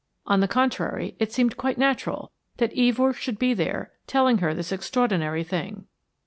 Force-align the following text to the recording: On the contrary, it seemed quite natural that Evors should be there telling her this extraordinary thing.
On 0.25 0.39
the 0.39 0.47
contrary, 0.47 1.15
it 1.19 1.31
seemed 1.31 1.57
quite 1.57 1.77
natural 1.77 2.31
that 2.57 2.73
Evors 2.73 3.17
should 3.17 3.37
be 3.37 3.53
there 3.53 3.91
telling 4.07 4.39
her 4.39 4.51
this 4.51 4.71
extraordinary 4.71 5.43
thing. 5.43 5.85